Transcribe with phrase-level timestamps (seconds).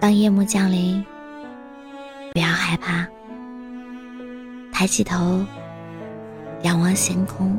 [0.00, 1.04] 当夜幕降临，
[2.32, 3.06] 不要害怕，
[4.72, 5.44] 抬起头，
[6.62, 7.54] 仰望星空。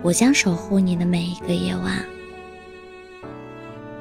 [0.00, 1.98] 我将守护你的每一个夜晚。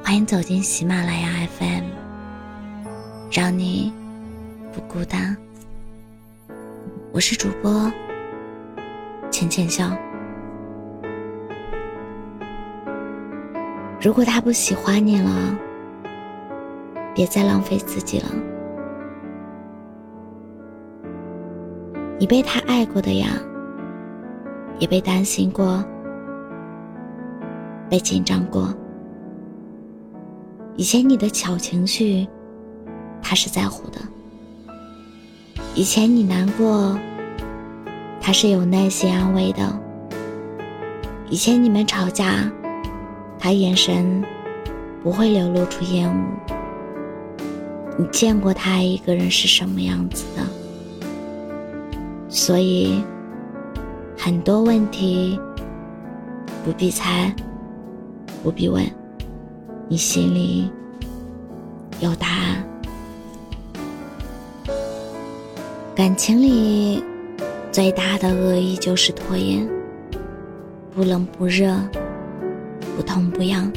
[0.04, 1.86] 欢迎走进喜马拉雅 FM，
[3.31, 3.91] 让你
[4.71, 5.36] 不孤单。
[7.11, 7.91] 我是主播
[9.31, 9.89] 浅浅笑。
[13.99, 15.57] 如果他不喜欢你了，
[17.15, 18.25] 别再浪费自己了。
[22.19, 23.28] 你被他爱过的呀，
[24.79, 25.83] 也被担心过，
[27.89, 28.74] 被紧张过。
[30.75, 32.28] 以前你的小情绪，
[33.22, 34.00] 他是在乎的；
[35.73, 36.97] 以前你难过，
[38.19, 39.61] 他是有耐心安慰的；
[41.30, 42.52] 以前你们吵架，
[43.39, 44.22] 他眼神
[45.02, 46.55] 不会流露出厌恶。
[47.97, 50.43] 你见过他一个人是什么样子的，
[52.27, 53.02] 所以
[54.17, 55.39] 很多问题
[56.65, 57.33] 不必猜，
[58.43, 58.85] 不必问，
[59.87, 60.69] 你心里
[62.02, 62.67] 有答案。
[65.95, 67.02] 感情里
[67.71, 69.65] 最大的恶意就是拖延，
[70.93, 71.80] 不冷不热，
[72.97, 73.71] 不痛不痒。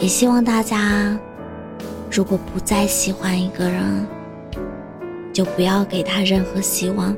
[0.00, 1.16] 也希望大家。
[2.16, 4.06] 如果不再喜欢一个人，
[5.34, 7.14] 就不要给他任何希望。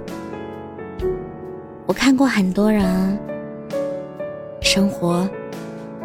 [1.87, 3.17] 我看过很多人，
[4.61, 5.31] 生活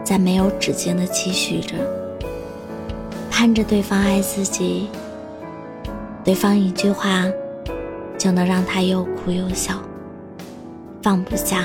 [0.03, 1.75] 在没有止境的期许着，
[3.31, 4.87] 盼着对方爱自己，
[6.23, 7.25] 对方一句话
[8.15, 9.73] 就能让他又哭又笑，
[11.01, 11.63] 放不下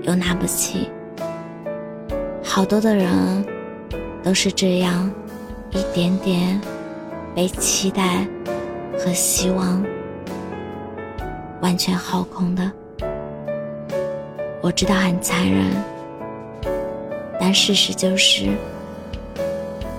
[0.00, 0.88] 又拿不起。
[2.42, 3.44] 好多的人
[4.22, 5.12] 都是这样。
[5.70, 6.60] 一点点
[7.34, 8.26] 被期待
[8.98, 9.84] 和希望
[11.60, 12.70] 完全耗空的，
[14.62, 15.66] 我知道很残忍，
[17.40, 18.56] 但事实就是，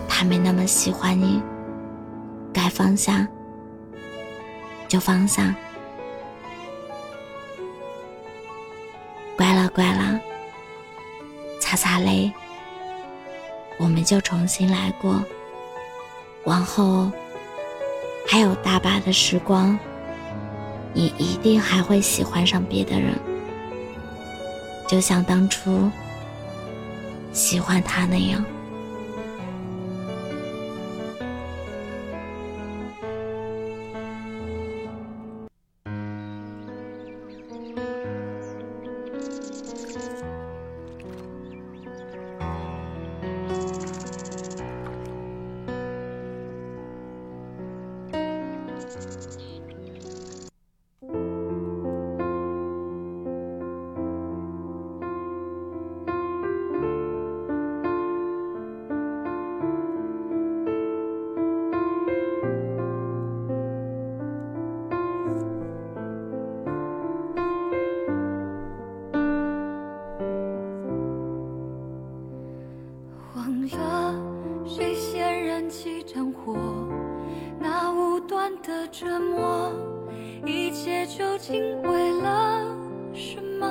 [0.08, 1.42] 他没那么喜欢你，
[2.52, 3.28] 该放下
[4.88, 5.54] 就放下，
[9.38, 10.20] 乖了乖了，
[11.60, 12.32] 擦擦泪，
[13.78, 15.24] 我们就重新来过。
[16.46, 17.12] 往后
[18.28, 19.78] 还有大把的时光，
[20.94, 23.14] 你一定还会喜欢上别的人，
[24.88, 25.90] 就像当初
[27.32, 28.44] 喜欢他那样。
[73.36, 74.16] 忘了
[74.68, 76.89] 谁先燃起战火。
[78.70, 79.74] 的折磨，
[80.46, 82.64] 一切究竟为了
[83.16, 83.68] 什么？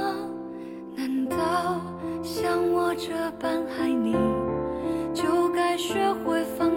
[0.97, 1.81] 难道
[2.21, 4.15] 像我这般爱你，
[5.15, 6.68] 就该学会放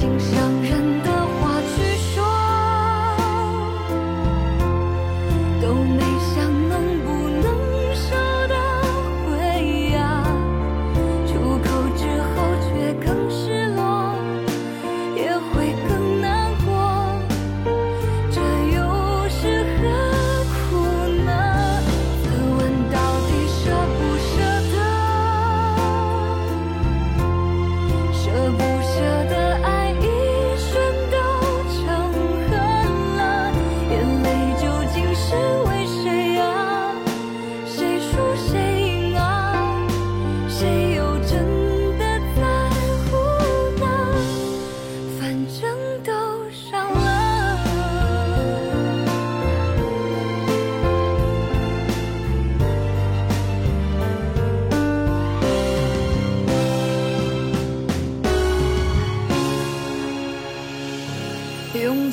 [0.00, 0.59] 今生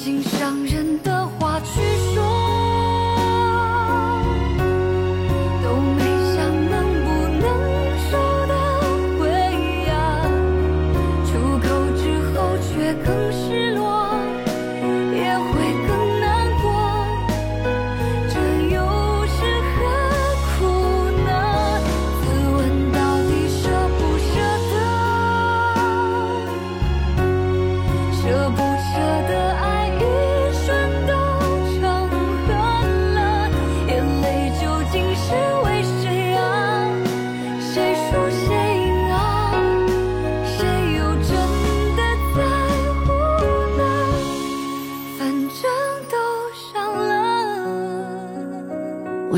[0.07, 0.67] 心上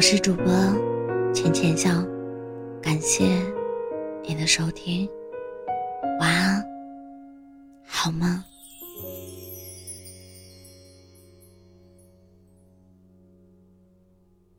[0.10, 0.52] 我是主播
[1.32, 1.92] 浅浅笑，
[2.82, 3.26] 感谢
[4.24, 5.08] 你的收听，
[6.20, 6.66] 晚安，
[7.86, 8.44] 好梦？